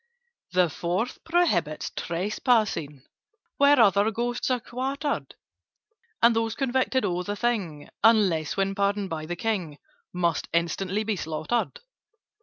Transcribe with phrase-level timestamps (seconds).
[0.53, 3.03] "The Fourth prohibits trespassing
[3.57, 5.35] Where other Ghosts are quartered:
[6.23, 9.77] And those convicted of the thing (Unless when pardoned by the King)
[10.11, 11.81] Must instantly be slaughtered.